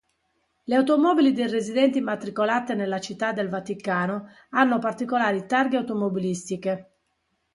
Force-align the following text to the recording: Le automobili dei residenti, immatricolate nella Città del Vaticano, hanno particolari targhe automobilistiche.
Le 0.63 0.75
automobili 0.75 1.31
dei 1.31 1.47
residenti, 1.47 1.99
immatricolate 1.99 2.73
nella 2.73 2.99
Città 2.99 3.33
del 3.33 3.49
Vaticano, 3.49 4.29
hanno 4.49 4.79
particolari 4.79 5.45
targhe 5.45 5.77
automobilistiche. 5.77 6.91